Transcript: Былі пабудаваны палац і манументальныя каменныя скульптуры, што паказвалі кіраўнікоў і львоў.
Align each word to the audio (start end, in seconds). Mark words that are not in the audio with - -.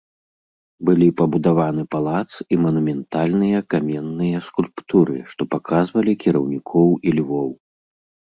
Былі 0.87 1.07
пабудаваны 1.19 1.83
палац 1.95 2.25
і 2.57 2.59
манументальныя 2.63 3.59
каменныя 3.75 4.37
скульптуры, 4.47 5.17
што 5.35 5.41
паказвалі 5.53 6.13
кіраўнікоў 6.25 6.89
і 7.07 7.17
львоў. 7.21 7.49